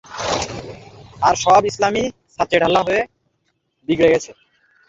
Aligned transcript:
আর 1.21 1.35
সব 1.43 1.61
ইসলামী 1.71 2.03
ছাঁচে 2.33 2.57
ঢালা 2.61 2.81
হয়ে 2.87 3.01
বিগড়ে 3.87 4.09
গেছে। 4.13 4.31